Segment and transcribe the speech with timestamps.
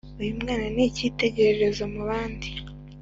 [0.21, 2.49] uyu mwana ni ikitegererezo mu bandi